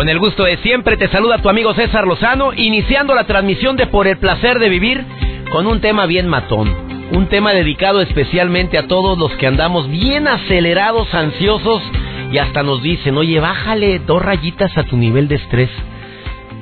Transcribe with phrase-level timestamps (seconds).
[0.00, 3.86] Con el gusto de siempre te saluda tu amigo César Lozano, iniciando la transmisión de
[3.86, 5.04] Por el placer de vivir
[5.52, 6.74] con un tema bien matón.
[7.12, 11.82] Un tema dedicado especialmente a todos los que andamos bien acelerados, ansiosos
[12.32, 15.68] y hasta nos dicen, oye, bájale dos rayitas a tu nivel de estrés.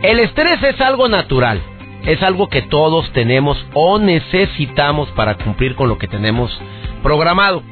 [0.03, 1.63] El estrés es algo natural,
[2.07, 6.61] es algo que todos tenemos o necesitamos para cumplir con lo que tenemos
[7.05, 7.63] programado.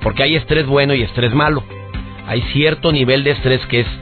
[0.00, 1.62] Porque hay estrés bueno y estrés malo.
[2.26, 4.01] Hay cierto nivel de estrés que es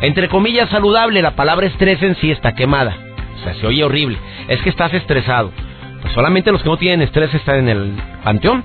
[0.00, 1.22] entre comillas, saludable.
[1.22, 2.96] La palabra estrés en sí está quemada.
[3.40, 4.18] O sea, se oye horrible.
[4.48, 5.52] Es que estás estresado.
[6.00, 7.92] Pues solamente los que no tienen estrés están en el
[8.24, 8.64] panteón.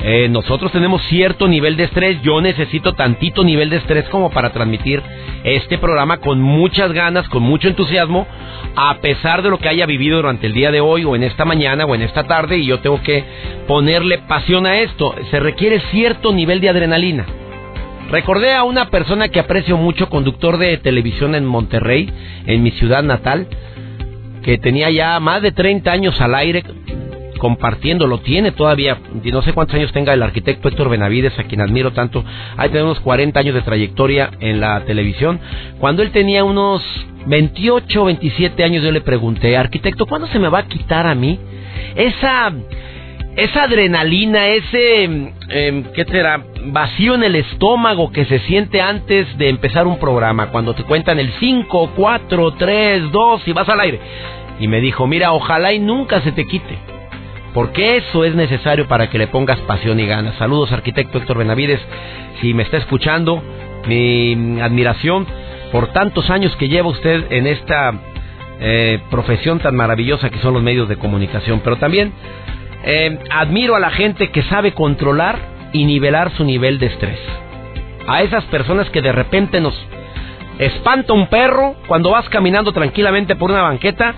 [0.00, 2.20] Eh, nosotros tenemos cierto nivel de estrés.
[2.22, 5.02] Yo necesito tantito nivel de estrés como para transmitir
[5.44, 8.26] este programa con muchas ganas, con mucho entusiasmo,
[8.76, 11.44] a pesar de lo que haya vivido durante el día de hoy o en esta
[11.44, 13.24] mañana o en esta tarde y yo tengo que
[13.66, 15.14] ponerle pasión a esto.
[15.30, 17.26] Se requiere cierto nivel de adrenalina.
[18.08, 22.10] Recordé a una persona que aprecio mucho, conductor de televisión en Monterrey,
[22.46, 23.46] en mi ciudad natal,
[24.42, 26.64] que tenía ya más de 30 años al aire
[27.38, 31.60] compartiendo, lo tiene todavía, no sé cuántos años tenga el arquitecto Héctor Benavides, a quien
[31.60, 32.24] admiro tanto,
[32.56, 35.38] hay tener unos 40 años de trayectoria en la televisión.
[35.78, 36.82] Cuando él tenía unos
[37.26, 41.38] 28, 27 años, yo le pregunté, arquitecto, ¿cuándo se me va a quitar a mí
[41.94, 42.52] esa
[43.36, 46.42] esa adrenalina, ese, eh, ¿qué será?
[46.70, 51.18] Vacío en el estómago que se siente antes de empezar un programa, cuando te cuentan
[51.18, 54.00] el 5, 4, 3, 2 y vas al aire.
[54.60, 56.78] Y me dijo, mira, ojalá y nunca se te quite,
[57.54, 60.34] porque eso es necesario para que le pongas pasión y ganas.
[60.36, 61.80] Saludos, arquitecto Héctor Benavides,
[62.42, 63.42] si me está escuchando,
[63.86, 65.26] mi admiración
[65.72, 67.94] por tantos años que lleva usted en esta
[68.60, 72.12] eh, profesión tan maravillosa que son los medios de comunicación, pero también
[72.84, 77.18] eh, admiro a la gente que sabe controlar y nivelar su nivel de estrés.
[78.06, 79.74] A esas personas que de repente nos
[80.58, 84.14] espanta un perro cuando vas caminando tranquilamente por una banqueta,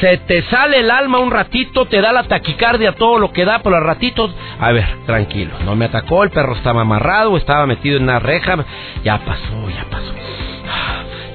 [0.00, 3.60] se te sale el alma un ratito, te da la taquicardia, todo lo que da
[3.60, 4.30] por los ratitos.
[4.60, 8.56] A ver, tranquilo, no me atacó, el perro estaba amarrado, estaba metido en una reja,
[9.04, 10.12] ya pasó, ya pasó.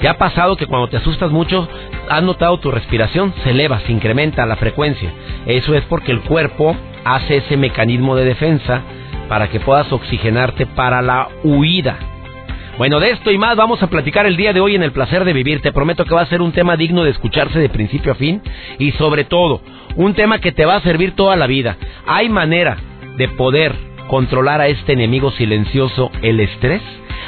[0.02, 1.68] Ya ha pasado que cuando te asustas mucho,
[2.10, 5.12] has notado tu respiración, se eleva, se incrementa la frecuencia.
[5.46, 8.82] Eso es porque el cuerpo hace ese mecanismo de defensa
[9.32, 11.98] para que puedas oxigenarte para la huida.
[12.78, 15.24] Bueno, de esto y más vamos a platicar el día de hoy en el placer
[15.24, 15.62] de vivir.
[15.62, 18.42] Te prometo que va a ser un tema digno de escucharse de principio a fin
[18.78, 19.62] y sobre todo,
[19.96, 21.78] un tema que te va a servir toda la vida.
[22.06, 22.76] Hay manera
[23.16, 23.74] de poder
[24.10, 26.82] controlar a este enemigo silencioso, el estrés.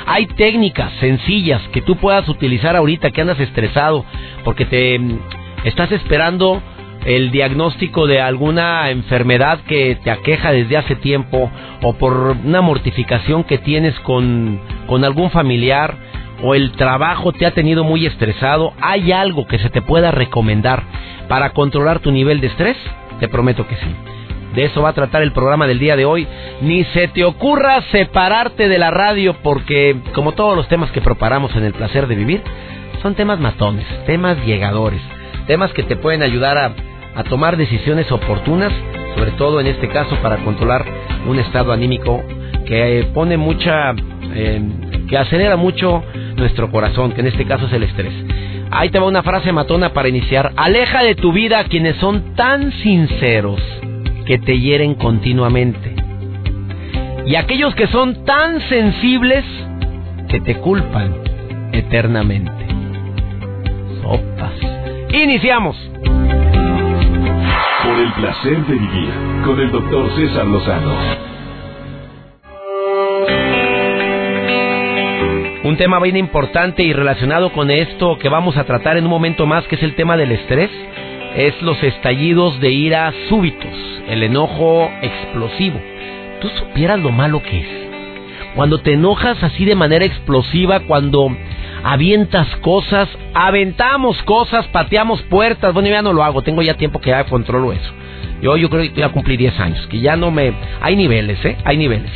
[0.06, 4.04] Hay técnicas sencillas que tú puedas utilizar ahorita que andas estresado
[4.44, 5.20] porque te mm,
[5.64, 6.62] estás esperando
[7.06, 13.44] el diagnóstico de alguna enfermedad que te aqueja desde hace tiempo o por una mortificación
[13.44, 15.96] que tienes con, con algún familiar
[16.44, 20.84] o el trabajo te ha tenido muy estresado, ¿hay algo que se te pueda recomendar
[21.28, 22.78] para controlar tu nivel de estrés?
[23.20, 23.96] Te prometo que sí.
[24.54, 26.28] De eso va a tratar el programa del día de hoy.
[26.62, 31.56] Ni se te ocurra separarte de la radio porque, como todos los temas que preparamos
[31.56, 32.42] en el placer de vivir,
[33.02, 35.02] son temas matones, temas llegadores,
[35.48, 36.72] temas que te pueden ayudar a,
[37.22, 38.72] tomar decisiones oportunas,
[39.16, 40.84] sobre todo en este caso para controlar
[41.28, 42.24] un estado anímico
[42.66, 43.94] que pone mucha,
[44.34, 44.62] eh,
[45.08, 46.04] que acelera mucho
[46.36, 48.14] nuestro corazón, que en este caso es el estrés.
[48.72, 50.52] Ahí te va una frase matona para iniciar.
[50.56, 53.62] Aleja de tu vida a quienes son tan sinceros
[54.26, 55.96] que te hieren continuamente.
[57.28, 59.46] Y aquellos que son tan sensibles
[60.28, 61.14] que te culpan
[61.72, 62.52] eternamente.
[64.02, 64.54] Sopas.
[65.14, 65.78] Iniciamos.
[67.84, 69.10] Por el placer de vivir
[69.46, 70.96] con el doctor César Lozano.
[75.64, 79.46] Un tema bien importante y relacionado con esto que vamos a tratar en un momento
[79.46, 80.72] más, que es el tema del estrés,
[81.36, 85.80] es los estallidos de ira súbitos el enojo explosivo.
[86.42, 87.68] Tú supieras lo malo que es.
[88.56, 91.36] Cuando te enojas así de manera explosiva, cuando
[91.84, 95.74] avientas cosas, aventamos cosas, pateamos puertas.
[95.74, 97.92] Bueno, ya no lo hago, tengo ya tiempo que ya controlo eso.
[98.42, 100.54] Yo, yo creo que ya cumplí 10 años, que ya no me...
[100.82, 101.58] Hay niveles, ¿eh?
[101.64, 102.12] Hay niveles.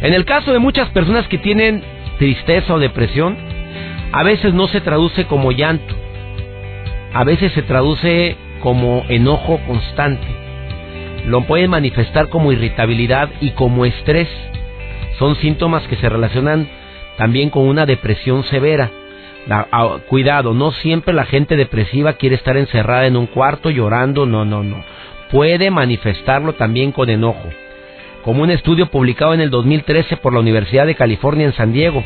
[0.00, 1.82] En el caso de muchas personas que tienen
[2.18, 3.36] tristeza o depresión,
[4.12, 5.94] a veces no se traduce como llanto,
[7.12, 10.26] a veces se traduce como enojo constante.
[11.26, 14.28] Lo pueden manifestar como irritabilidad y como estrés.
[15.18, 16.68] Son síntomas que se relacionan
[17.16, 18.90] también con una depresión severa.
[20.08, 24.62] Cuidado, no siempre la gente depresiva quiere estar encerrada en un cuarto llorando, no, no,
[24.62, 24.82] no.
[25.30, 27.48] Puede manifestarlo también con enojo.
[28.24, 32.02] Como un estudio publicado en el 2013 por la Universidad de California en San Diego.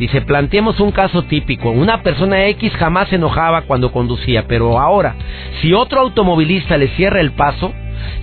[0.00, 1.70] Dice, planteemos un caso típico.
[1.70, 5.14] Una persona X jamás se enojaba cuando conducía, pero ahora,
[5.60, 7.72] si otro automovilista le cierra el paso,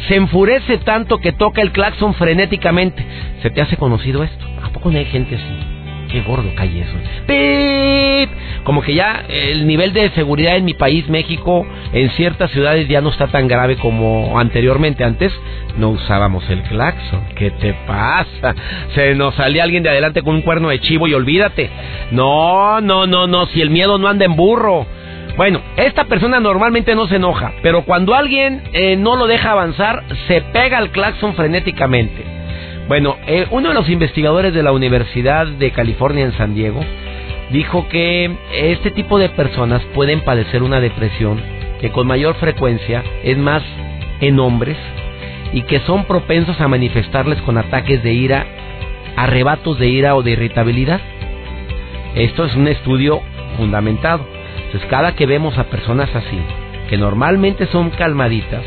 [0.08, 3.06] se enfurece tanto que toca el claxon frenéticamente.
[3.42, 4.46] ¿Se te hace conocido esto?
[4.64, 5.75] ¿A poco no hay gente así?
[6.16, 8.34] Qué gordo cae eso.
[8.64, 13.02] Como que ya el nivel de seguridad en mi país, México, en ciertas ciudades ya
[13.02, 15.04] no está tan grave como anteriormente.
[15.04, 15.34] Antes
[15.78, 17.22] no usábamos el claxon.
[17.36, 18.56] ¿Qué te pasa?
[18.96, 21.70] Se nos salía alguien de adelante con un cuerno de chivo y olvídate.
[22.12, 23.48] No, no, no, no.
[23.48, 24.88] Si el miedo no anda en burro.
[25.36, 30.06] Bueno, esta persona normalmente no se enoja, pero cuando alguien eh, no lo deja avanzar,
[30.30, 32.35] se pega al claxon frenéticamente.
[32.88, 36.82] Bueno, eh, uno de los investigadores de la Universidad de California en San Diego
[37.50, 41.42] dijo que este tipo de personas pueden padecer una depresión
[41.82, 43.64] que con mayor frecuencia es más
[44.22, 44.78] en hombres
[45.52, 48.46] y que son propensos a manifestarles con ataques de ira,
[49.16, 51.02] arrebatos de ira o de irritabilidad.
[52.14, 53.22] Esto es un estudio
[53.58, 54.28] fundamentado.
[54.66, 56.40] Entonces, cada que vemos a personas así,
[56.88, 58.64] que normalmente son calmaditas,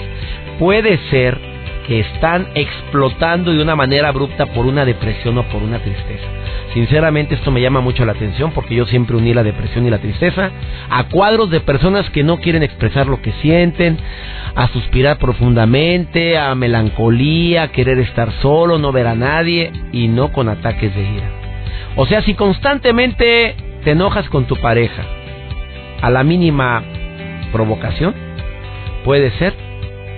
[0.58, 1.47] puede ser
[1.88, 6.26] que están explotando de una manera abrupta por una depresión o por una tristeza.
[6.74, 9.98] Sinceramente esto me llama mucho la atención porque yo siempre uní la depresión y la
[9.98, 10.50] tristeza
[10.90, 13.96] a cuadros de personas que no quieren expresar lo que sienten,
[14.54, 20.30] a suspirar profundamente, a melancolía, a querer estar solo, no ver a nadie y no
[20.30, 21.30] con ataques de ira.
[21.96, 25.04] O sea, si constantemente te enojas con tu pareja
[26.02, 26.82] a la mínima
[27.50, 28.14] provocación,
[29.04, 29.54] puede ser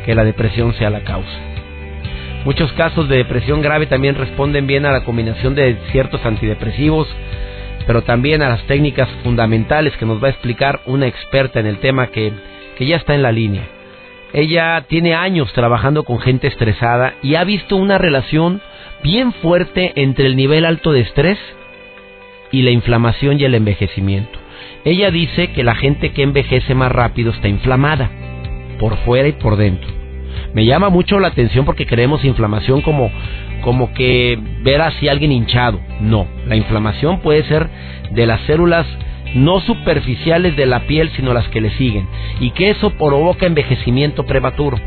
[0.05, 1.50] que la depresión sea la causa.
[2.44, 7.06] Muchos casos de depresión grave también responden bien a la combinación de ciertos antidepresivos,
[7.87, 11.78] pero también a las técnicas fundamentales que nos va a explicar una experta en el
[11.78, 12.32] tema que,
[12.78, 13.64] que ya está en la línea.
[14.32, 18.62] Ella tiene años trabajando con gente estresada y ha visto una relación
[19.02, 21.38] bien fuerte entre el nivel alto de estrés
[22.52, 24.38] y la inflamación y el envejecimiento.
[24.84, 28.10] Ella dice que la gente que envejece más rápido está inflamada,
[28.78, 30.00] por fuera y por dentro
[30.55, 33.11] me llama mucho la atención porque creemos inflamación como,
[33.62, 35.81] como que ver así a alguien hinchado.
[36.00, 37.69] No, la inflamación puede ser
[38.11, 38.87] de las células
[39.35, 42.09] no superficiales de la piel, sino las que le siguen.
[42.41, 44.79] Y que eso provoca envejecimiento prematuro.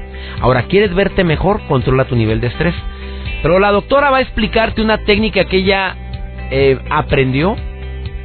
[0.42, 1.62] Ahora, ¿quieres verte mejor?
[1.68, 2.75] Controla tu nivel de estrés.
[3.42, 5.96] Pero la doctora va a explicarte una técnica que ella
[6.51, 7.56] eh, aprendió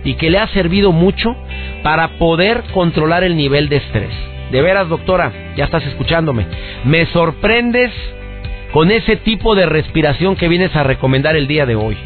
[0.04, 1.36] y que le ha servido mucho
[1.82, 4.10] para poder controlar el nivel de estrés.
[4.50, 6.46] De veras, doctora, ya estás escuchándome.
[6.84, 7.92] Me sorprendes
[8.72, 11.96] con ese tipo de respiración que vienes a recomendar el día de hoy.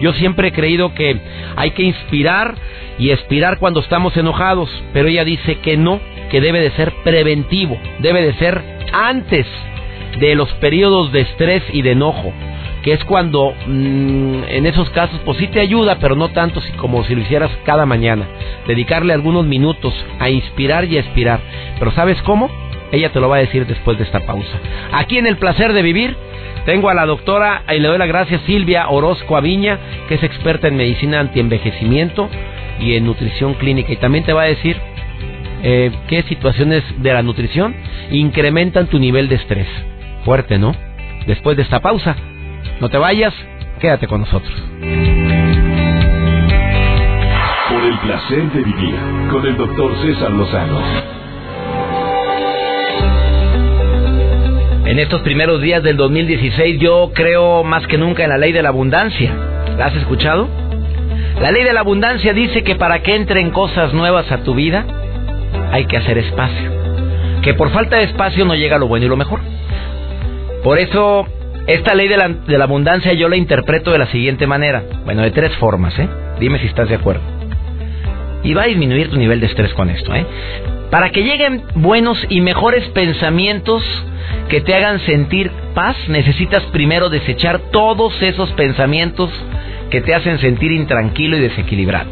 [0.00, 1.18] Yo siempre he creído que
[1.56, 2.54] hay que inspirar
[2.98, 6.00] y expirar cuando estamos enojados, pero ella dice que no,
[6.30, 8.62] que debe de ser preventivo, debe de ser
[8.92, 9.46] antes
[10.20, 12.32] de los periodos de estrés y de enojo
[12.82, 17.04] que es cuando mm, en esos casos pues sí te ayuda, pero no tanto como
[17.04, 18.26] si lo hicieras cada mañana.
[18.66, 21.40] Dedicarle algunos minutos a inspirar y a expirar.
[21.78, 22.50] Pero ¿sabes cómo?
[22.92, 24.58] Ella te lo va a decir después de esta pausa.
[24.92, 26.16] Aquí en El Placer de Vivir
[26.64, 30.68] tengo a la doctora, y le doy las gracias, Silvia Orozco Aviña, que es experta
[30.68, 32.28] en medicina antienvejecimiento
[32.80, 33.92] y en nutrición clínica.
[33.92, 34.76] Y también te va a decir
[35.62, 37.74] eh, qué situaciones de la nutrición
[38.10, 39.66] incrementan tu nivel de estrés.
[40.24, 40.74] Fuerte, ¿no?
[41.26, 42.16] Después de esta pausa,
[42.80, 43.34] no te vayas,
[43.80, 44.54] quédate con nosotros.
[47.70, 48.94] Por el placer de vivir
[49.30, 50.80] con el doctor César Lozano.
[54.86, 58.62] En estos primeros días del 2016 yo creo más que nunca en la ley de
[58.62, 59.32] la abundancia.
[59.76, 60.48] ¿La has escuchado?
[61.40, 64.86] La ley de la abundancia dice que para que entren cosas nuevas a tu vida
[65.72, 66.70] hay que hacer espacio.
[67.42, 69.40] Que por falta de espacio no llega lo bueno y lo mejor.
[70.64, 71.26] Por eso
[71.68, 74.82] esta ley de la, abundancia yo la interpreto de la siguiente manera.
[75.04, 76.08] Bueno, de tres formas, ¿eh?
[76.40, 77.20] Dime si estás de acuerdo.
[78.42, 80.24] Y va a disminuir tu nivel de estrés con esto, ¿eh?
[80.90, 83.82] Para que lleguen buenos y mejores pensamientos
[84.48, 89.30] que te hagan sentir paz, necesitas primero desechar todos esos pensamientos
[89.90, 92.08] que te hacen sentir intranquilo y desequilibrado.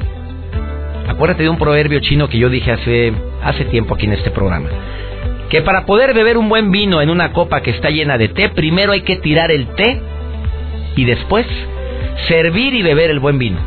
[1.09, 4.69] Acuérdate de un proverbio chino que yo dije hace, hace tiempo aquí en este programa
[5.51, 8.49] que para poder beber un buen vino en una copa que está llena de té,
[8.49, 10.01] primero hay que tirar el té
[10.97, 11.47] y después
[12.29, 13.59] servir y beber el buen vino.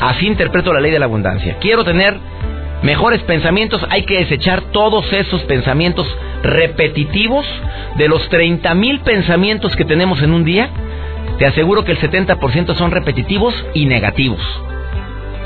[0.00, 1.56] Así interpreto la ley de la abundancia.
[1.60, 2.14] Quiero tener
[2.82, 6.06] mejores pensamientos, hay que desechar todos esos pensamientos
[6.42, 7.46] repetitivos
[7.96, 10.70] de los 30 mil pensamientos que tenemos en un día.
[11.38, 14.40] Te aseguro que el 70% son repetitivos y negativos.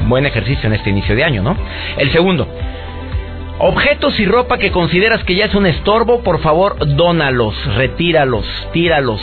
[0.07, 1.57] Buen ejercicio en este inicio de año, ¿no?
[1.97, 2.49] El segundo,
[3.59, 9.21] objetos y ropa que consideras que ya es un estorbo, por favor, dónalos, retíralos, tíralos,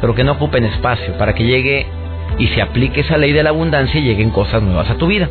[0.00, 1.86] pero que no ocupen espacio para que llegue
[2.38, 5.28] y se aplique esa ley de la abundancia y lleguen cosas nuevas a tu vida.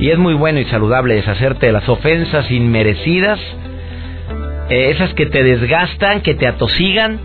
[0.00, 3.38] Y es muy bueno y saludable deshacerte de las ofensas inmerecidas,
[4.70, 7.20] eh, esas que te desgastan, que te atosigan,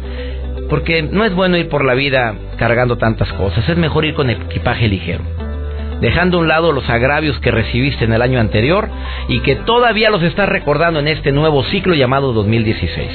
[0.69, 4.29] porque no es bueno ir por la vida cargando tantas cosas, es mejor ir con
[4.29, 5.36] equipaje ligero
[6.01, 8.89] dejando a un lado los agravios que recibiste en el año anterior
[9.27, 13.09] y que todavía los estás recordando en este nuevo ciclo llamado 2016.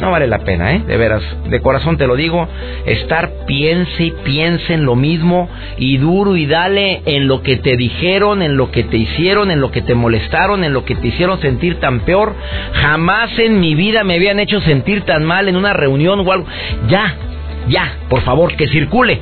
[0.00, 0.82] No vale la pena, ¿eh?
[0.86, 2.48] De veras, de corazón te lo digo,
[2.86, 7.76] estar piense y piense en lo mismo y duro y dale en lo que te
[7.76, 11.08] dijeron, en lo que te hicieron, en lo que te molestaron, en lo que te
[11.08, 12.34] hicieron sentir tan peor.
[12.72, 16.46] Jamás en mi vida me habían hecho sentir tan mal en una reunión o algo.
[16.88, 17.14] Ya,
[17.68, 19.20] ya, por favor, que circule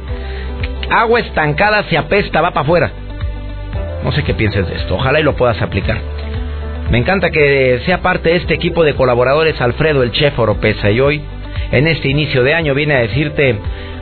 [1.00, 2.90] agua estancada se apesta, va para afuera.
[4.04, 5.98] No sé qué pienses de esto, ojalá y lo puedas aplicar.
[6.90, 11.00] Me encanta que sea parte de este equipo de colaboradores Alfredo, el chef Oropesa, y
[11.00, 11.22] hoy,
[11.70, 13.56] en este inicio de año, viene a decirte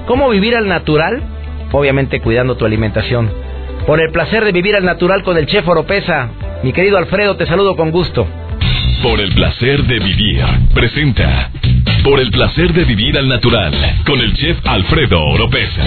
[0.07, 1.23] cómo vivir al natural,
[1.71, 3.31] obviamente cuidando tu alimentación.
[3.87, 6.31] Por el placer de vivir al natural con el chef Oropesa,
[6.63, 8.27] mi querido Alfredo, te saludo con gusto.
[9.03, 10.45] Por el placer de vivir,
[10.75, 11.51] presenta
[12.03, 13.73] por el placer de vivir al natural
[14.07, 15.83] con el chef Alfredo Oropesa.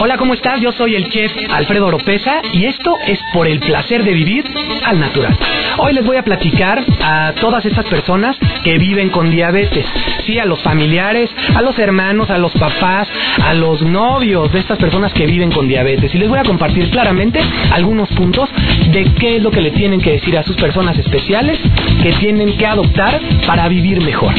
[0.00, 0.60] Hola, ¿cómo estás?
[0.60, 4.44] Yo soy el chef Alfredo Oropesa y esto es por el placer de vivir
[4.84, 5.36] al natural.
[5.78, 9.86] Hoy les voy a platicar a todas estas personas que viven con diabetes.
[10.24, 13.08] Sí, a los familiares, a los hermanos, a los papás,
[13.42, 16.14] a los novios de estas personas que viven con diabetes.
[16.14, 17.40] Y les voy a compartir claramente
[17.72, 18.48] algunos puntos
[18.92, 21.58] de qué es lo que le tienen que decir a sus personas especiales
[22.02, 24.34] que tienen que adoptar para vivir mejor.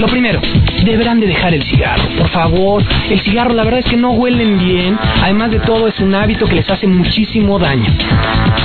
[0.00, 0.40] Lo primero,
[0.82, 2.82] deberán de dejar el cigarro, por favor.
[3.10, 6.46] El cigarro la verdad es que no huelen bien, además de todo es un hábito
[6.46, 7.84] que les hace muchísimo daño.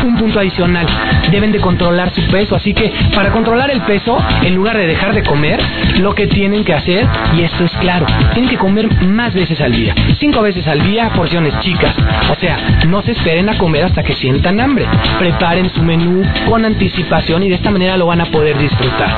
[0.05, 0.85] Un punto adicional,
[1.31, 5.13] deben de controlar su peso, así que para controlar el peso, en lugar de dejar
[5.13, 5.59] de comer,
[5.99, 9.73] lo que tienen que hacer, y esto es claro, tienen que comer más veces al
[9.73, 9.93] día.
[10.17, 11.95] Cinco veces al día, porciones chicas.
[12.31, 14.85] O sea, no se esperen a comer hasta que sientan hambre.
[15.19, 19.17] Preparen su menú con anticipación y de esta manera lo van a poder disfrutar.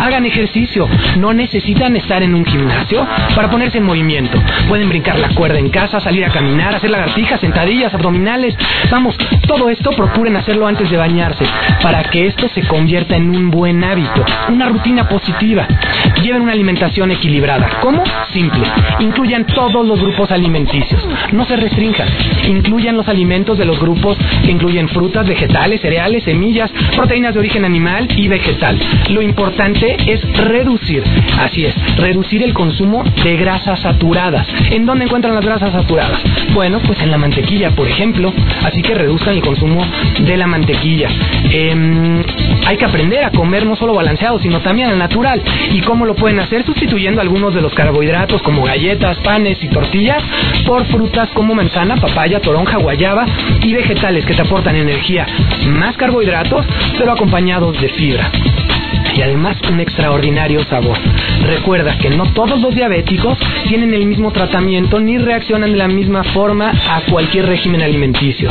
[0.00, 1.57] Hagan ejercicio, no necesitan
[1.96, 4.38] estar en un gimnasio para ponerse en movimiento.
[4.68, 8.54] Pueden brincar la cuerda en casa, salir a caminar, hacer lagartijas, sentadillas, abdominales.
[8.90, 11.44] Vamos, todo esto procuren hacerlo antes de bañarse
[11.82, 15.66] para que esto se convierta en un buen hábito, una rutina positiva.
[16.22, 17.80] Lleven una alimentación equilibrada.
[17.80, 18.02] ¿Cómo?
[18.32, 18.64] Simple.
[19.00, 21.06] Incluyan todos los grupos alimenticios.
[21.32, 22.08] No se restrinjan.
[22.46, 27.64] Incluyan los alimentos de los grupos que incluyen frutas, vegetales, cereales, semillas, proteínas de origen
[27.64, 28.78] animal y vegetal.
[29.10, 31.02] Lo importante es reducir
[31.38, 34.46] Así es, reducir el consumo de grasas saturadas.
[34.70, 36.20] ¿En dónde encuentran las grasas saturadas?
[36.52, 38.32] Bueno, pues en la mantequilla, por ejemplo.
[38.64, 39.86] Así que reduzcan el consumo
[40.18, 41.08] de la mantequilla.
[41.50, 42.22] Em,
[42.66, 45.40] hay que aprender a comer no solo balanceado, sino también al natural.
[45.72, 46.64] ¿Y cómo lo pueden hacer?
[46.64, 50.22] Sustituyendo algunos de los carbohidratos como galletas, panes y tortillas
[50.66, 53.26] por frutas como manzana, papaya, toronja, guayaba
[53.62, 55.26] y vegetales que te aportan energía,
[55.66, 56.66] más carbohidratos,
[56.98, 58.30] pero acompañados de fibra
[59.18, 60.96] y además un extraordinario sabor.
[61.44, 66.22] Recuerda que no todos los diabéticos tienen el mismo tratamiento ni reaccionan de la misma
[66.22, 68.48] forma a cualquier régimen alimenticio.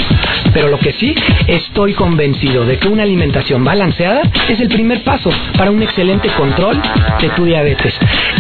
[0.54, 1.16] Pero lo que sí,
[1.48, 6.82] estoy convencido de que una alimentación balanceada es el primer paso para un excelente control
[7.22, 7.94] de tu diabetes.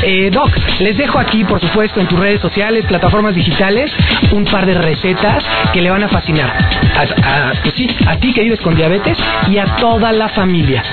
[0.03, 3.89] Eh, Doc, les dejo aquí, por supuesto, en tus redes sociales, plataformas digitales,
[4.31, 6.51] un par de recetas que le van a fascinar.
[6.97, 9.17] A, pues ti que vives con diabetes
[9.49, 10.83] y a toda la familia.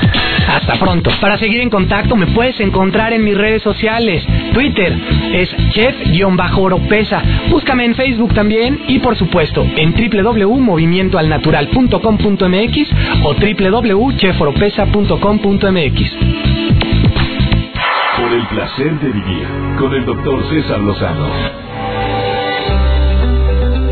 [0.49, 1.11] Hasta pronto.
[1.21, 4.25] Para seguir en contacto me puedes encontrar en mis redes sociales.
[4.53, 4.97] Twitter
[5.33, 7.23] es chef-oropesa.
[7.51, 12.93] Búscame en Facebook también y por supuesto en www.movimientoalnatural.com.mx
[13.25, 16.17] o www.cheforopesa.com.mx.
[18.17, 19.47] Por el placer de vivir
[19.79, 21.29] con el doctor César Lozano.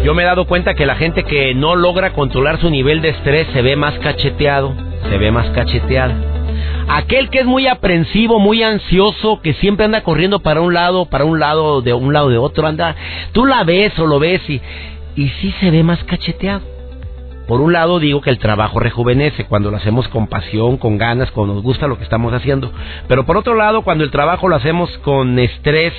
[0.04, 3.10] Yo me he dado cuenta que la gente que no logra controlar su nivel de
[3.10, 4.74] estrés se ve más cacheteado,
[5.08, 6.31] se ve más cacheteada.
[6.88, 11.24] Aquel que es muy aprensivo, muy ansioso, que siempre anda corriendo para un lado, para
[11.24, 12.94] un lado, de un lado de otro, anda,
[13.32, 14.60] tú la ves o lo ves y,
[15.16, 16.72] y sí se ve más cacheteado.
[17.46, 21.30] Por un lado digo que el trabajo rejuvenece cuando lo hacemos con pasión, con ganas,
[21.32, 22.72] cuando nos gusta lo que estamos haciendo.
[23.08, 25.92] Pero por otro lado, cuando el trabajo lo hacemos con estrés,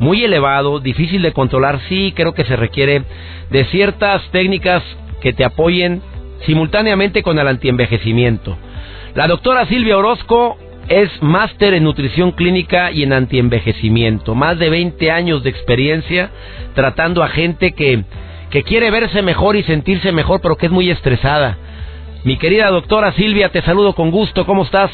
[0.00, 3.02] muy elevado, difícil de controlar, sí creo que se requiere
[3.50, 4.82] de ciertas técnicas
[5.20, 6.00] que te apoyen
[6.46, 8.56] simultáneamente con el antienvejecimiento.
[9.18, 10.56] La doctora Silvia Orozco
[10.88, 14.36] es máster en nutrición clínica y en antienvejecimiento.
[14.36, 16.30] Más de 20 años de experiencia
[16.72, 18.04] tratando a gente que,
[18.48, 21.58] que quiere verse mejor y sentirse mejor, pero que es muy estresada.
[22.22, 24.46] Mi querida doctora Silvia, te saludo con gusto.
[24.46, 24.92] ¿Cómo estás?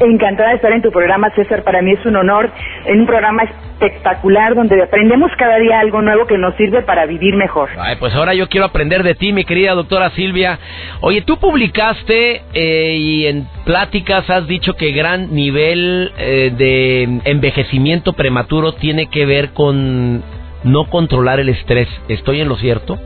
[0.00, 1.62] Encantada de estar en tu programa, César.
[1.62, 2.50] Para mí es un honor.
[2.86, 7.34] En un programa espectacular donde aprendemos cada día algo nuevo que nos sirve para vivir
[7.36, 7.70] mejor.
[7.78, 10.58] Ay, pues ahora yo quiero aprender de ti, mi querida doctora Silvia.
[11.00, 18.12] Oye, tú publicaste eh, y en pláticas has dicho que gran nivel eh, de envejecimiento
[18.12, 20.22] prematuro tiene que ver con
[20.64, 21.88] no controlar el estrés.
[22.08, 22.98] ¿Estoy en lo cierto?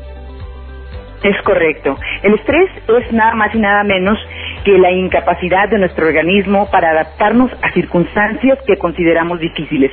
[1.22, 1.96] Es correcto.
[2.22, 4.18] El estrés es nada más y nada menos
[4.64, 9.90] que la incapacidad de nuestro organismo para adaptarnos a circunstancias que consideramos difíciles.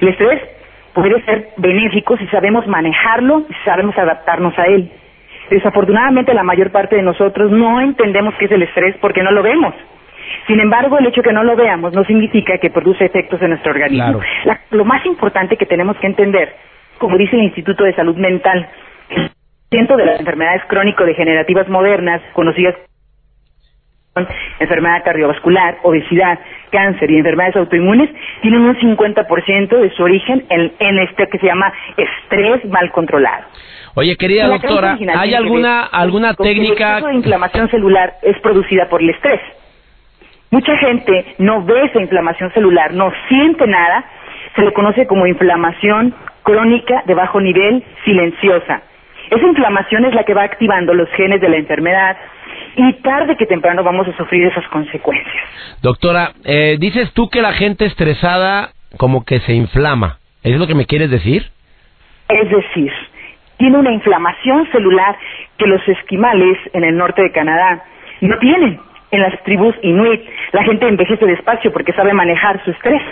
[0.00, 0.42] El estrés
[0.94, 4.90] puede ser benéfico si sabemos manejarlo y sabemos adaptarnos a él.
[5.50, 9.42] Desafortunadamente la mayor parte de nosotros no entendemos qué es el estrés porque no lo
[9.42, 9.74] vemos.
[10.46, 13.50] Sin embargo, el hecho de que no lo veamos no significa que produce efectos en
[13.50, 14.20] nuestro organismo.
[14.70, 16.54] lo más importante que tenemos que entender,
[16.98, 18.68] como dice el Instituto de Salud Mental,
[19.70, 22.74] de las enfermedades crónico-degenerativas modernas, conocidas
[24.14, 24.26] como
[24.60, 26.38] enfermedad cardiovascular, obesidad,
[26.70, 28.08] cáncer y enfermedades autoinmunes,
[28.40, 33.44] tienen un 50% de su origen en, en, este que se llama estrés mal controlado.
[33.94, 36.98] Oye, querida doctora, ¿hay alguna alguna técnica?
[36.98, 39.40] El de inflamación celular es producida por el estrés.
[40.50, 44.04] Mucha gente no ve esa inflamación celular, no siente nada,
[44.54, 48.82] se le conoce como inflamación crónica de bajo nivel silenciosa.
[49.30, 52.16] Esa inflamación es la que va activando los genes de la enfermedad
[52.76, 55.44] y tarde que temprano vamos a sufrir esas consecuencias.
[55.82, 60.18] Doctora, eh, dices tú que la gente estresada como que se inflama.
[60.42, 61.50] ¿Es lo que me quieres decir?
[62.28, 62.92] Es decir,
[63.56, 65.16] tiene una inflamación celular
[65.58, 67.84] que los esquimales en el norte de Canadá
[68.20, 68.78] no tienen.
[69.10, 70.20] En las tribus inuit
[70.52, 73.02] la gente envejece despacio porque sabe manejar su estrés.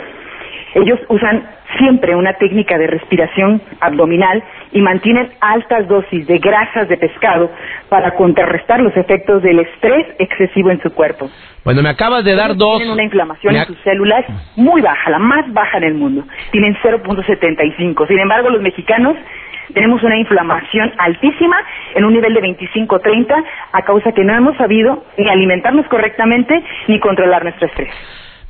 [0.75, 1.45] Ellos usan
[1.79, 7.51] siempre una técnica de respiración abdominal y mantienen altas dosis de grasas de pescado
[7.89, 11.31] para contrarrestar los efectos del estrés excesivo en su cuerpo.
[11.65, 12.79] Bueno, me acabas de dar dos.
[12.79, 14.25] Tienen una inflamación en sus células
[14.57, 16.25] muy baja, la más baja en el mundo.
[16.51, 18.07] Tienen 0.75.
[18.07, 19.17] Sin embargo, los mexicanos
[19.73, 21.57] tenemos una inflamación altísima
[21.95, 27.01] en un nivel de 25-30 a causa que no hemos sabido ni alimentarnos correctamente ni
[27.01, 27.91] controlar nuestro estrés.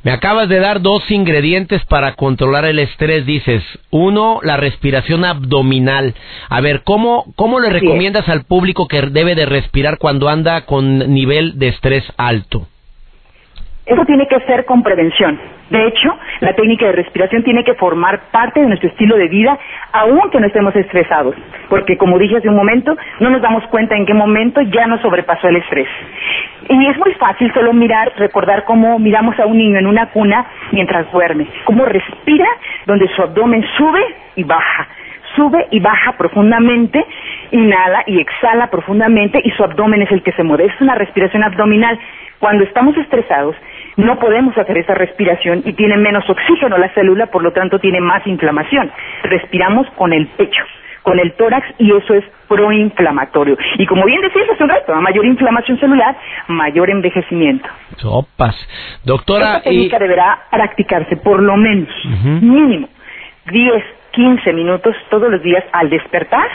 [0.05, 3.63] Me acabas de dar dos ingredientes para controlar el estrés, dices.
[3.89, 6.13] Uno, la respiración abdominal.
[6.47, 11.11] A ver, ¿cómo, cómo le recomiendas al público que debe de respirar cuando anda con
[11.11, 12.67] nivel de estrés alto?
[13.85, 15.39] Eso tiene que ser con prevención.
[15.69, 19.57] De hecho, la técnica de respiración tiene que formar parte de nuestro estilo de vida,
[19.91, 21.35] aunque no estemos estresados.
[21.69, 25.01] Porque, como dije hace un momento, no nos damos cuenta en qué momento ya nos
[25.01, 25.87] sobrepasó el estrés.
[26.67, 30.45] Y es muy fácil solo mirar, recordar cómo miramos a un niño en una cuna
[30.71, 32.47] mientras duerme, cómo respira,
[32.87, 34.01] donde su abdomen sube
[34.35, 34.87] y baja
[35.35, 37.05] sube y baja profundamente,
[37.51, 40.65] inhala y exhala profundamente y su abdomen es el que se mueve.
[40.65, 41.99] Es una respiración abdominal.
[42.39, 43.55] Cuando estamos estresados,
[43.97, 48.01] no podemos hacer esa respiración y tiene menos oxígeno la célula, por lo tanto tiene
[48.01, 48.91] más inflamación.
[49.23, 50.63] Respiramos con el pecho,
[51.01, 53.57] con el tórax y eso es proinflamatorio.
[53.77, 56.15] Y como bien decías hace un rato, a mayor inflamación celular,
[56.47, 57.67] mayor envejecimiento.
[57.97, 58.55] Sopas.
[59.03, 59.57] Doctora.
[59.57, 61.89] Esta técnica deberá practicarse por lo menos,
[62.41, 62.89] mínimo,
[63.49, 63.83] 10,
[64.15, 66.49] 15 minutos todos los días al despertar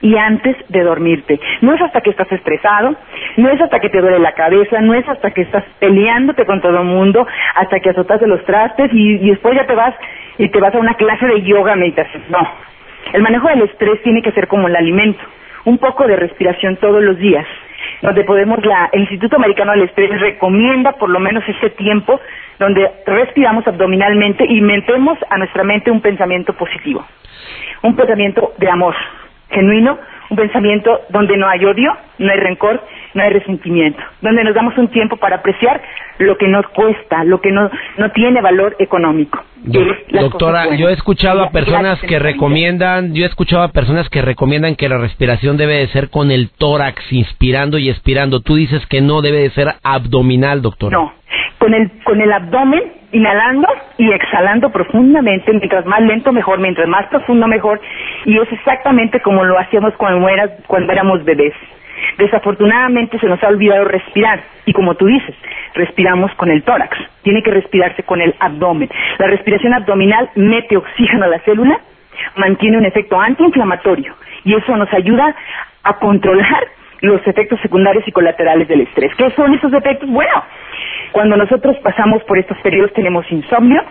[0.00, 1.40] y antes de dormirte.
[1.62, 2.94] No es hasta que estás estresado,
[3.36, 6.60] no es hasta que te duele la cabeza, no es hasta que estás peleándote con
[6.60, 9.94] todo el mundo, hasta que azotas de los trastes y, después ya te vas
[10.38, 12.24] y te vas a una clase de yoga, meditación.
[12.28, 12.46] No.
[13.12, 15.22] El manejo del estrés tiene que ser como el alimento,
[15.64, 17.46] un poco de respiración todos los días,
[18.02, 22.20] donde podemos, la, el Instituto Americano del Estrés recomienda por lo menos ese tiempo
[22.58, 27.04] donde respiramos abdominalmente y metemos a nuestra mente un pensamiento positivo,
[27.82, 28.94] un pensamiento de amor,
[29.50, 29.98] genuino,
[30.30, 32.82] un pensamiento donde no hay odio, no hay rencor,
[33.14, 35.80] no hay resentimiento, donde nos damos un tiempo para apreciar
[36.18, 39.42] lo que nos cuesta, lo que no, no tiene valor económico.
[39.62, 44.76] doctora, yo he escuchado a personas que recomiendan, yo he escuchado a personas que recomiendan
[44.76, 48.40] que la respiración debe de ser con el tórax, inspirando y expirando.
[48.40, 50.96] Tú dices que no debe de ser abdominal, doctora.
[50.96, 51.12] No,
[51.58, 53.68] con el, con el abdomen inhalando
[53.98, 57.80] y exhalando profundamente, mientras más lento mejor, mientras más profundo mejor,
[58.24, 60.26] y es exactamente como lo hacíamos cuando,
[60.66, 61.54] cuando éramos bebés.
[62.18, 65.34] Desafortunadamente se nos ha olvidado respirar y como tú dices,
[65.74, 68.88] respiramos con el tórax, tiene que respirarse con el abdomen.
[69.18, 71.80] La respiración abdominal mete oxígeno a la célula,
[72.36, 75.34] mantiene un efecto antiinflamatorio y eso nos ayuda
[75.82, 76.66] a controlar
[77.00, 79.14] los efectos secundarios y colaterales del estrés.
[79.16, 80.08] ¿Qué son esos efectos?
[80.08, 80.42] Bueno,
[81.12, 83.82] cuando nosotros pasamos por estos periodos tenemos insomnio,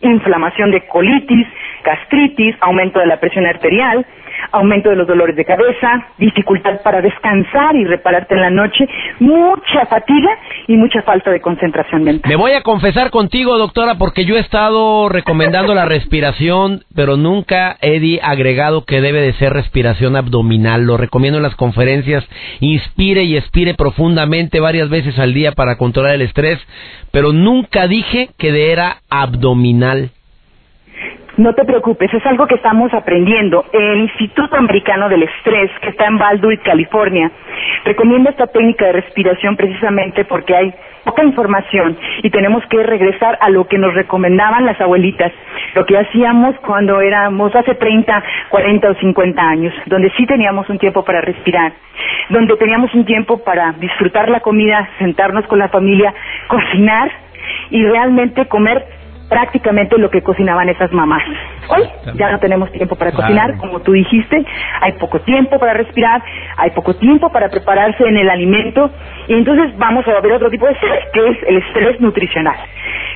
[0.00, 1.46] inflamación de colitis,
[1.84, 4.06] gastritis, aumento de la presión arterial,
[4.52, 8.88] aumento de los dolores de cabeza, dificultad para descansar y repararte en la noche,
[9.20, 10.30] mucha fatiga
[10.66, 12.28] y mucha falta de concentración mental.
[12.28, 17.76] Me voy a confesar contigo, doctora, porque yo he estado recomendando la respiración, pero nunca
[17.80, 20.82] he agregado que debe de ser respiración abdominal.
[20.82, 22.24] Lo recomiendo en las conferencias.
[22.60, 26.58] Inspire y expire profundamente varias veces al día para controlar el estrés,
[27.12, 30.10] pero nunca dije que era abdominal.
[31.38, 33.64] No te preocupes, es algo que estamos aprendiendo.
[33.72, 37.30] El Instituto Americano del Estrés, que está en Baldwin, California,
[37.84, 40.74] recomienda esta técnica de respiración precisamente porque hay
[41.04, 45.30] poca información y tenemos que regresar a lo que nos recomendaban las abuelitas,
[45.76, 50.78] lo que hacíamos cuando éramos hace 30, 40 o 50 años, donde sí teníamos un
[50.80, 51.72] tiempo para respirar,
[52.30, 56.12] donde teníamos un tiempo para disfrutar la comida, sentarnos con la familia,
[56.48, 57.12] cocinar
[57.70, 58.97] y realmente comer
[59.28, 61.22] prácticamente lo que cocinaban esas mamás.
[61.68, 61.82] Hoy
[62.14, 64.44] ya no tenemos tiempo para cocinar, como tú dijiste,
[64.80, 66.22] hay poco tiempo para respirar,
[66.56, 68.90] hay poco tiempo para prepararse en el alimento
[69.26, 72.56] y entonces vamos a ver otro tipo de estrés, que es el estrés nutricional.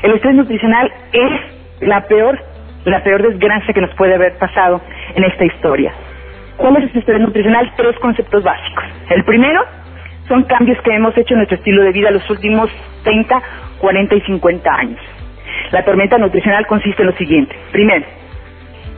[0.03, 1.40] El estrés nutricional es
[1.81, 2.38] la peor,
[2.85, 4.81] la peor desgracia que nos puede haber pasado
[5.14, 5.92] en esta historia.
[6.57, 7.72] ¿Cuál es el estrés nutricional?
[7.77, 8.85] Tres conceptos básicos.
[9.09, 9.62] El primero
[10.29, 12.70] son cambios que hemos hecho en nuestro estilo de vida los últimos
[13.05, 13.42] 30,
[13.79, 15.01] 40 y 50 años.
[15.70, 17.57] La tormenta nutricional consiste en lo siguiente.
[17.70, 18.05] Primero,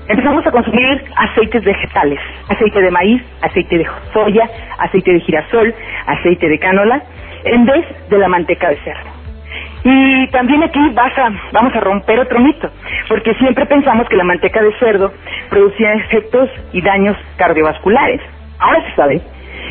[0.09, 4.49] empezamos a consumir aceites vegetales, aceite de maíz, aceite de soya,
[4.79, 5.75] aceite de girasol,
[6.07, 7.03] aceite de cánola,
[7.45, 9.11] en vez de la manteca de cerdo.
[9.85, 10.81] Y también aquí
[11.53, 12.71] vamos a romper otro mito,
[13.09, 15.13] porque siempre pensamos que la manteca de cerdo
[15.51, 18.21] producía efectos y daños cardiovasculares.
[18.59, 19.21] Ahora se sabe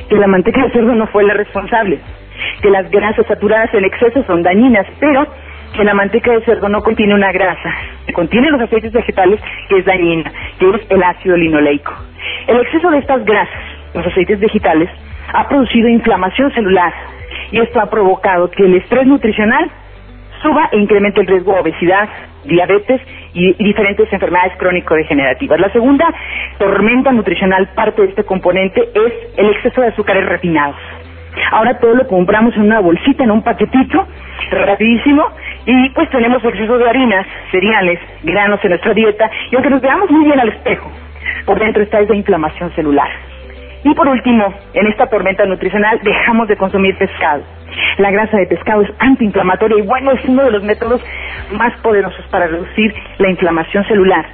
[0.10, 1.99] que la manteca de cerdo no fue la responsable,
[2.62, 5.27] que las grasas saturadas en exceso son dañinas, pero
[5.74, 7.74] que la manteca de cerdo no contiene una grasa,
[8.14, 11.94] contiene los aceites vegetales que es dañina, que es el ácido linoleico.
[12.48, 14.90] El exceso de estas grasas, los aceites vegetales,
[15.34, 16.94] ha producido inflamación celular
[17.52, 19.70] y esto ha provocado que el estrés nutricional
[20.42, 22.10] suba e incremente el riesgo de obesidad,
[22.44, 23.02] diabetes
[23.34, 25.60] y, diferentes enfermedades crónico-degenerativas.
[25.60, 26.06] La segunda
[26.58, 30.76] tormenta nutricional, parte de este componente, es el exceso de azúcares refinados.
[31.52, 34.08] Ahora todo lo compramos en una bolsita, en un paquetito,
[34.52, 35.26] rapidísimo,
[35.65, 40.10] y pues tenemos exceso de harinas, cereales, granos en nuestra dieta, y aunque nos veamos
[40.12, 40.91] muy bien al espejo,
[41.46, 43.10] por dentro está esa inflamación celular.
[43.84, 47.43] Y por último, en esta tormenta nutricional dejamos de consumir pescado.
[47.98, 51.02] La grasa de pescado es antiinflamatoria y bueno, es uno de los métodos
[51.52, 54.26] más poderosos para reducir la inflamación celular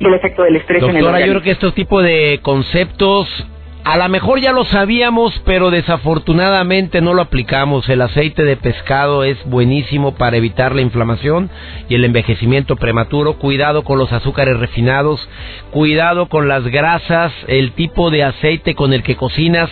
[0.00, 1.26] y el efecto del estrés en el organismo.
[1.26, 3.46] yo creo que estos tipos de conceptos
[3.86, 7.88] a lo mejor ya lo sabíamos, pero desafortunadamente no lo aplicamos.
[7.88, 11.50] El aceite de pescado es buenísimo para evitar la inflamación
[11.88, 13.34] y el envejecimiento prematuro.
[13.34, 15.28] Cuidado con los azúcares refinados,
[15.70, 19.70] cuidado con las grasas, el tipo de aceite con el que cocinas.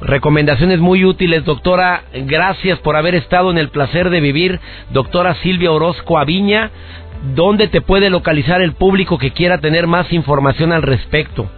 [0.00, 2.04] Recomendaciones muy útiles, doctora.
[2.14, 4.58] Gracias por haber estado en el placer de vivir.
[4.88, 6.70] Doctora Silvia Orozco Aviña,
[7.34, 11.50] ¿dónde te puede localizar el público que quiera tener más información al respecto?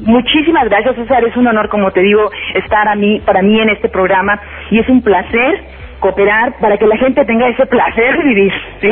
[0.00, 1.24] Muchísimas gracias, César.
[1.24, 4.78] Es un honor, como te digo, estar a mí, para mí en este programa y
[4.78, 8.90] es un placer cooperar para que la gente tenga ese placer de vivir, ¿sí?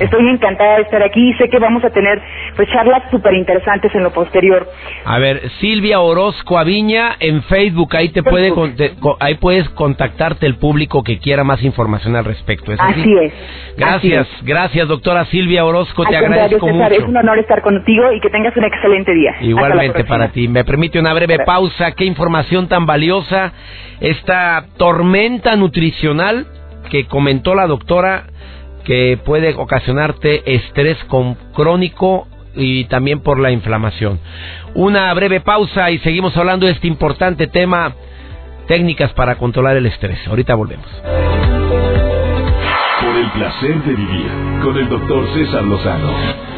[0.00, 2.20] Estoy encantada de estar aquí y sé que vamos a tener
[2.54, 4.68] pues charlas súper interesantes en lo posterior.
[5.04, 8.52] A ver, Silvia Orozco Aviña en Facebook, ahí te puede
[9.18, 12.70] ahí puedes contactarte el público que quiera más información al respecto.
[12.78, 13.14] así?
[13.20, 13.32] es.
[13.76, 16.94] Gracias, gracias doctora Silvia Orozco, te agradezco mucho.
[16.94, 19.34] Es un honor estar contigo y que tengas un excelente día.
[19.40, 20.48] Igualmente para ti.
[20.48, 23.52] Me permite una breve pausa, qué información tan valiosa
[24.02, 26.46] esta tormenta nutricional
[26.90, 28.24] que comentó la doctora
[28.84, 30.98] que puede ocasionarte estrés
[31.54, 34.18] crónico y también por la inflamación.
[34.74, 37.94] Una breve pausa y seguimos hablando de este importante tema,
[38.66, 40.18] técnicas para controlar el estrés.
[40.26, 40.86] Ahorita volvemos.
[43.00, 44.30] Por el placer de vivir
[44.64, 46.51] con el doctor César Lozano.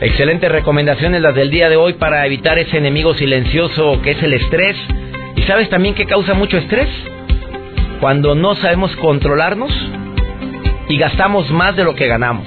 [0.00, 4.32] Excelentes recomendaciones las del día de hoy para evitar ese enemigo silencioso que es el
[4.32, 4.76] estrés.
[5.34, 6.88] ¿Y sabes también qué causa mucho estrés?
[8.00, 9.72] Cuando no sabemos controlarnos
[10.88, 12.46] y gastamos más de lo que ganamos.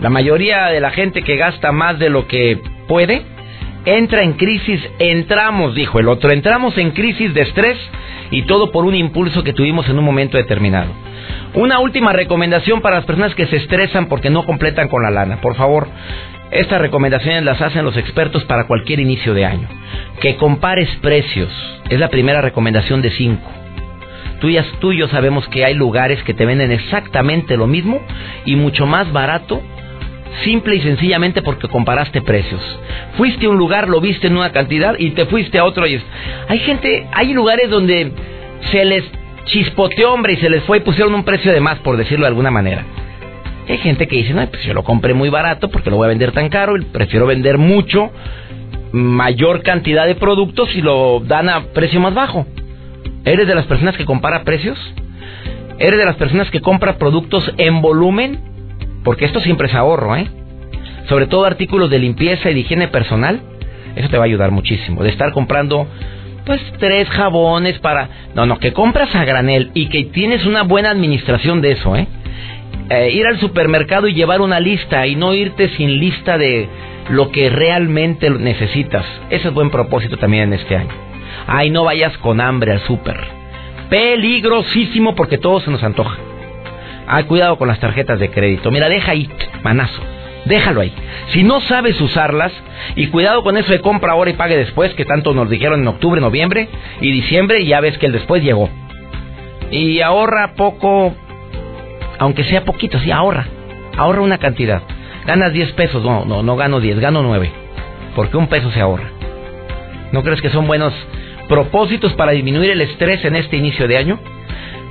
[0.00, 3.24] La mayoría de la gente que gasta más de lo que puede
[3.84, 7.78] entra en crisis, entramos, dijo el otro, entramos en crisis de estrés
[8.30, 10.90] y todo por un impulso que tuvimos en un momento determinado.
[11.54, 15.40] Una última recomendación para las personas que se estresan porque no completan con la lana.
[15.40, 15.88] Por favor,
[16.50, 19.68] estas recomendaciones las hacen los expertos para cualquier inicio de año.
[20.20, 21.50] Que compares precios.
[21.90, 23.50] Es la primera recomendación de cinco.
[24.40, 24.48] Tú
[24.80, 28.00] tú y yo sabemos que hay lugares que te venden exactamente lo mismo
[28.44, 29.62] y mucho más barato
[30.44, 32.60] simple y sencillamente porque comparaste precios.
[33.16, 36.00] Fuiste a un lugar, lo viste en una cantidad y te fuiste a otro y
[36.48, 38.12] hay gente, hay lugares donde
[38.70, 39.04] se les
[39.44, 42.28] chispoteó hombre y se les fue y pusieron un precio de más por decirlo de
[42.28, 42.84] alguna manera.
[43.68, 46.08] Hay gente que dice, no, pues yo lo compré muy barato porque lo voy a
[46.08, 48.10] vender tan caro y prefiero vender mucho,
[48.92, 52.46] mayor cantidad de productos y lo dan a precio más bajo.
[53.24, 54.78] ¿Eres de las personas que compara precios?
[55.78, 58.51] ¿Eres de las personas que compra productos en volumen?
[59.04, 60.28] Porque esto siempre es ahorro, ¿eh?
[61.08, 63.40] Sobre todo artículos de limpieza y de higiene personal.
[63.96, 65.02] Eso te va a ayudar muchísimo.
[65.02, 65.86] De estar comprando,
[66.46, 68.08] pues, tres jabones para...
[68.34, 72.06] No, no, que compras a granel y que tienes una buena administración de eso, ¿eh?
[72.88, 76.68] eh ir al supermercado y llevar una lista y no irte sin lista de
[77.10, 79.04] lo que realmente necesitas.
[79.28, 80.92] Ese es buen propósito también en este año.
[81.46, 83.16] Ay, no vayas con hambre al super.
[83.90, 86.16] Peligrosísimo porque todo se nos antoja.
[87.14, 88.70] Ah, cuidado con las tarjetas de crédito.
[88.70, 89.28] Mira, deja ahí,
[89.62, 90.00] manazo.
[90.46, 90.94] Déjalo ahí.
[91.28, 92.50] Si no sabes usarlas,
[92.96, 95.88] y cuidado con eso de compra ahora y pague después, que tanto nos dijeron en
[95.88, 96.70] octubre, noviembre
[97.02, 98.70] y diciembre, y ya ves que el después llegó.
[99.70, 101.14] Y ahorra poco,
[102.18, 103.46] aunque sea poquito, sí, ahorra.
[103.98, 104.80] Ahorra una cantidad.
[105.26, 107.52] Ganas 10 pesos, no, no, no gano 10, gano 9.
[108.16, 109.10] Porque un peso se ahorra.
[110.12, 110.94] ¿No crees que son buenos
[111.46, 114.18] propósitos para disminuir el estrés en este inicio de año?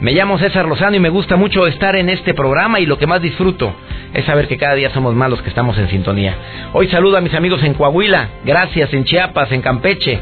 [0.01, 3.05] Me llamo César Lozano y me gusta mucho estar en este programa y lo que
[3.05, 3.71] más disfruto
[4.15, 6.35] es saber que cada día somos más los que estamos en sintonía.
[6.73, 10.19] Hoy saludo a mis amigos en Coahuila, gracias, en Chiapas, en Campeche,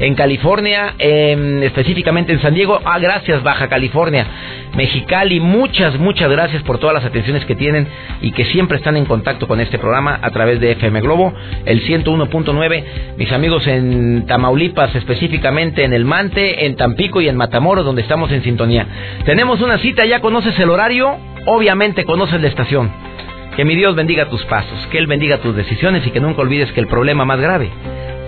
[0.00, 4.26] en California, específicamente en San Diego, ah, gracias Baja California,
[4.76, 7.88] Mexicali, muchas, muchas gracias por todas las atenciones que tienen
[8.20, 11.32] y que siempre están en contacto con este programa a través de FM Globo,
[11.64, 12.84] el 101.9,
[13.16, 18.30] mis amigos en Tamaulipas, específicamente en El Mante, en Tampico y en Matamoros, donde estamos
[18.30, 18.86] en sintonía.
[19.24, 22.90] Tenemos una cita, ya conoces el horario, obviamente conoces la estación.
[23.56, 26.72] Que mi Dios bendiga tus pasos, que Él bendiga tus decisiones y que nunca olvides
[26.72, 27.70] que el problema más grave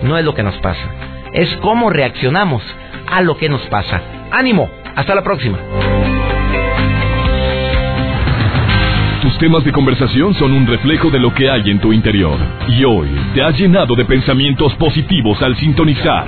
[0.03, 0.89] no es lo que nos pasa,
[1.33, 2.63] es cómo reaccionamos
[3.07, 4.01] a lo que nos pasa.
[4.31, 5.57] Ánimo, hasta la próxima.
[9.21, 12.37] Tus temas de conversación son un reflejo de lo que hay en tu interior.
[12.69, 16.27] Y hoy te has llenado de pensamientos positivos al sintonizar.